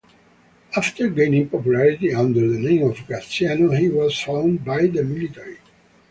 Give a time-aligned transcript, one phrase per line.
[0.75, 5.59] After gaining popularity under the name of Graziano, he was found by the military.